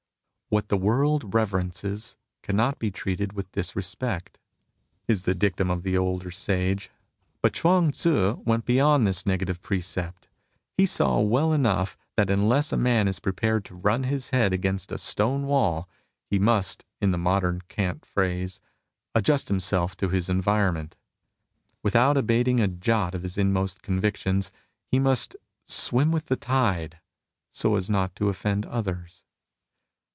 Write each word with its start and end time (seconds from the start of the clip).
''What 0.53 0.67
the 0.67 0.75
world 0.75 1.33
reverences 1.33 2.17
cannot 2.43 2.77
be 2.77 2.91
treated 2.91 3.31
with 3.31 3.53
disrespect," 3.53 4.37
is 5.07 5.23
the 5.23 5.33
dictum 5.33 5.71
of 5.71 5.83
the 5.83 5.97
older 5.97 6.29
sage. 6.29 6.91
But 7.41 7.53
Ghuang 7.53 7.91
Tzu 7.93 8.41
went 8.45 8.65
beyond 8.65 9.07
this 9.07 9.25
negative 9.25 9.61
precept. 9.61 10.27
He 10.73 10.85
saw 10.85 11.21
well 11.21 11.53
enough 11.53 11.95
that 12.17 12.29
unless 12.29 12.73
a 12.73 12.77
man 12.77 13.07
is 13.07 13.21
prepared 13.21 13.63
to 13.63 13.75
run 13.75 14.03
his 14.03 14.31
head 14.31 14.51
against 14.51 14.91
a 14.91 14.97
stone 14.97 15.47
wall, 15.47 15.87
he 16.29 16.37
must, 16.37 16.83
in 16.99 17.11
the 17.11 17.17
modem 17.17 17.61
cant 17.69 18.05
phrase, 18.05 18.59
adjust 19.15 19.47
himself 19.47 19.95
to 19.95 20.09
his 20.09 20.27
environment. 20.27 20.97
Without 21.81 22.17
abating 22.17 22.59
a 22.59 22.67
jot 22.67 23.15
of 23.15 23.23
his 23.23 23.37
inmost 23.37 23.81
convictions, 23.83 24.51
he 24.85 24.99
must" 24.99 25.33
swim 25.65 26.11
with 26.11 26.25
the 26.25 26.35
tide, 26.35 26.99
so 27.51 27.75
as 27.77 27.89
not 27.89 28.13
to 28.17 28.25
oflEend 28.25 28.67
others." 28.69 29.23